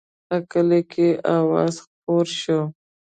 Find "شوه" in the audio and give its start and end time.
2.41-2.63